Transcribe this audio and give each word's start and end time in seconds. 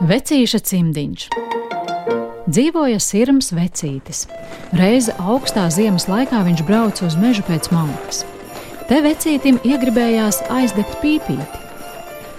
Vecīša 0.00 0.62
cimdiņš. 0.64 1.26
Dzīvoja 2.48 3.00
sirms 3.04 3.50
vecītis. 3.52 4.22
Reizi 4.72 5.12
augstā 5.20 5.66
ziemas 5.68 6.06
laikā 6.08 6.40
viņš 6.46 6.62
brauca 6.64 7.04
uz 7.04 7.18
mežu 7.20 7.44
pēc 7.44 7.68
malkas. 7.68 8.22
Te 8.88 9.02
vecītim 9.04 9.58
iegribējās 9.60 10.40
aizdegt 10.48 10.96
pīpīti. 11.02 11.60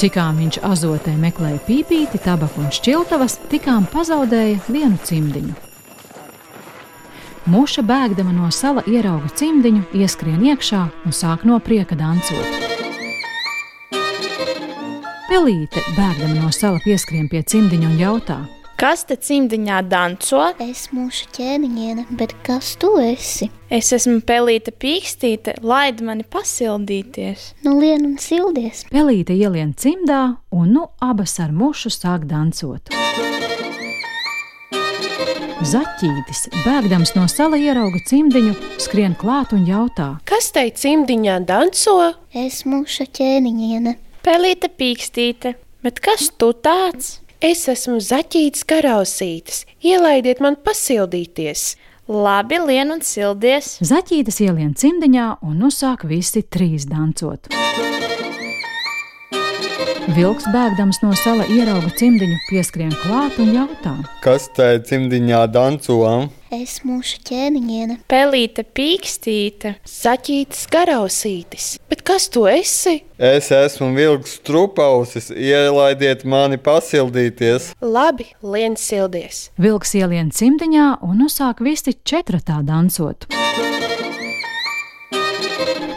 Cikām 0.00 0.40
viņš 0.40 0.62
azotē 0.64 1.12
meklēja 1.20 1.60
pīpīti, 1.68 2.22
tabaku 2.24 2.64
un 2.64 2.72
šķiltavas, 2.72 3.36
tikām 3.52 3.84
pazaudēja 3.92 4.64
vienu 4.72 4.96
cimdiņu. 5.04 5.52
Muša 7.52 7.84
bēgdama 7.84 8.32
no 8.32 8.48
sala 8.48 8.80
ierauga 8.88 9.28
cimdiņu, 9.28 9.90
ieskrien 10.00 10.40
iekšā 10.54 10.86
un 11.04 11.20
sāk 11.20 11.44
no 11.44 11.60
prieka 11.60 12.00
dancot. 12.00 12.61
Pelīte, 15.32 15.80
bēgdama 15.96 16.42
no 16.42 16.50
sala, 16.52 16.76
pieskrien 16.84 17.24
pie 17.32 17.40
cimdiņa 17.48 17.86
un 17.88 17.94
jautā: 17.96 18.34
Kas 18.76 19.06
te 19.08 19.16
cimdiņā 19.16 19.78
danco? 19.88 20.42
Es 20.60 20.90
mūžu 20.92 21.30
ķēniņiene, 21.32 22.04
bet 22.20 22.34
kas 22.44 22.74
tu 22.76 22.90
esi? 23.00 23.48
Es 23.72 23.88
esmu 23.96 24.18
pelīte 24.28 24.74
pīkstīte, 24.76 25.54
laid 25.64 26.02
mani 26.04 26.26
pasildīties. 26.28 27.46
Nu, 27.64 27.78
lien 27.80 28.04
un 28.10 28.18
sildies. 28.20 28.84
Pelīte 28.92 29.32
ielien 29.32 29.72
cimdā, 29.72 30.20
un 30.52 30.76
nu 30.76 30.84
abas 31.00 31.38
ar 31.40 31.56
mušu 31.56 31.94
sāk 31.96 32.28
dancot. 32.28 32.92
Zaķītis, 35.72 36.44
bēgdams 36.60 37.16
no 37.16 37.24
sala, 37.24 37.56
ierauga 37.56 38.04
cimdiņu, 38.12 38.52
skrien 38.84 39.16
klāt 39.16 39.56
un 39.56 39.64
jautā: 39.64 40.12
Kas 40.28 40.52
tai 40.52 40.68
cimdiņā 40.76 41.40
danco? 41.48 42.00
Es 42.36 42.66
mūžu 42.68 43.08
ķēniņiene. 43.08 43.96
Pelīte 44.22 44.68
pīkstīte, 44.70 45.56
bet 45.82 45.96
kas 45.98 46.28
tu 46.38 46.52
tāds? 46.54 47.16
Es 47.42 47.64
esmu 47.66 47.96
zaķītis 47.98 48.62
karausītis. 48.70 49.64
Ielaidiet 49.82 50.38
man 50.38 50.54
pasildīties. 50.62 51.72
Labi, 52.06 52.60
lien 52.62 52.94
un 52.94 53.02
sildies. 53.02 53.80
Zaķītis 53.82 54.38
ielien 54.46 54.76
cimdiņā 54.78 55.24
un 55.42 55.56
nu 55.58 55.72
sāk 55.74 56.04
visi 56.06 56.44
trīs 56.46 56.86
dancot. 56.86 57.50
Vilks 60.14 60.46
bēgdams 60.54 61.02
no 61.02 61.10
sala 61.18 61.48
ierauga 61.50 61.90
cimdiņu, 61.98 62.38
pieskrien 62.46 62.94
klāt 63.02 63.42
un 63.42 63.50
jautā: 63.56 63.96
Kas 64.22 64.46
tai 64.54 64.76
cimdiņā 64.86 65.42
danco? 65.50 65.98
Es 66.52 66.82
mūžu 66.84 67.16
ķēniņiene. 67.24 67.94
Pelīte 68.12 68.60
pīkstīte, 68.76 69.70
Zaķītis 69.88 70.66
karausītis. 70.68 71.68
Bet 71.88 72.02
kas 72.04 72.28
tu 72.28 72.44
esi? 72.50 72.98
Es 73.16 73.48
esmu 73.56 73.88
vilks 73.96 74.36
trupausis, 74.44 75.30
ielaidiet 75.32 76.26
mani 76.28 76.60
pasildīties. 76.60 77.72
Labi, 77.80 78.28
lien 78.44 78.76
sildies. 78.76 79.46
Vilks 79.56 79.96
ielien 79.96 80.28
cimdiņā 80.28 80.90
un 81.08 81.22
nu 81.24 81.32
sāk 81.32 81.64
visi 81.64 81.96
četratā 82.04 82.60
dancot. 82.68 83.30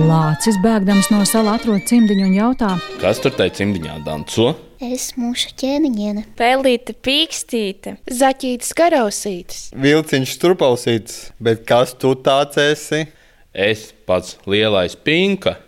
Lācis 0.00 0.56
bēgdams 0.62 1.10
no 1.12 1.20
sala 1.28 1.58
atrod 1.58 1.82
cimdiņu 1.88 2.24
un 2.28 2.34
jautā: 2.36 2.70
Kas 3.02 3.20
tur 3.20 3.34
tai 3.36 3.50
cimdiņā 3.52 3.98
danco? 4.06 4.54
Es 4.80 5.10
mūžu 5.20 5.52
ķēniņiene. 5.60 6.24
pelīte 6.38 6.94
pīkstīte, 6.96 7.98
Zaķītis 8.08 8.72
karausītis. 8.78 9.66
Vilciņš 9.76 10.36
trupausīts, 10.40 11.18
bet 11.38 11.66
kas 11.68 11.92
tu 12.00 12.14
tāds 12.16 12.56
esi? 12.56 13.04
Es 13.52 13.90
pats 14.06 14.38
lielais 14.46 14.96
pinka. 14.96 15.58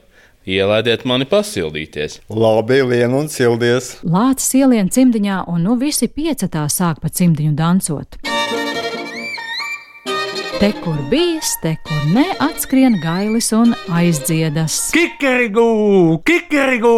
Ielaidiet 0.49 1.05
mani 1.05 1.29
pasildīties. 1.29 2.23
Labi, 2.33 2.81
lien 2.89 3.13
un 3.15 3.29
sildies. 3.29 3.99
Lācis 4.03 4.57
ielien 4.59 4.89
cimdiņā 4.91 5.45
un 5.53 5.63
nu 5.69 5.77
visi 5.79 6.09
piecatā 6.09 6.65
sāk 6.73 7.05
pa 7.05 7.13
cimdiņu 7.13 7.53
dancot. 7.59 8.32
Te, 10.61 10.73
kur 10.85 10.97
bijis, 11.11 11.57
te, 11.63 11.77
kur 11.87 12.03
ne, 12.15 12.25
atskrien 12.43 12.95
gailis 13.03 13.51
un 13.57 13.73
aizdziedas. 13.91 14.77
Kikerigu, 14.95 16.21
kikerigu! 16.27 16.93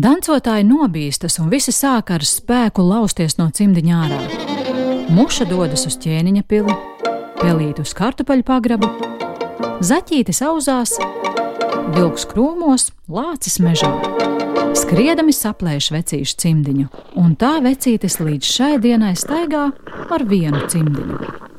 Dancotāji 0.00 0.66
nobīstas 0.68 1.38
un 1.42 1.50
visi 1.52 1.74
sāk 1.74 2.14
ar 2.14 2.24
spēku 2.26 2.84
lausties 2.86 3.36
no 3.40 3.50
cimdiņa 3.52 4.00
ārā. 4.06 4.20
Muša 5.12 5.48
dodas 5.50 5.84
uz 5.90 5.98
ķēniņa 6.00 6.46
pili, 6.48 6.76
pelīt 7.42 7.82
uz 7.82 7.92
kartupeļu 7.98 8.46
pagrabu, 8.48 8.90
zaķītis 9.84 10.42
auzās, 10.46 10.96
vilks 11.96 12.28
krūmos, 12.30 12.90
lācis 13.10 13.58
mežā. 13.64 13.92
Skriedami 14.78 15.34
saplēš 15.36 15.90
vecīšu 15.92 16.38
cimdiņu, 16.46 16.90
un 17.20 17.34
tā 17.36 17.58
vecītis 17.64 18.20
līdz 18.22 18.56
šai 18.56 18.74
dienai 18.80 19.12
staigā 19.18 19.68
ar 20.12 20.30
vienu 20.30 20.64
cimdiņu. 20.72 21.50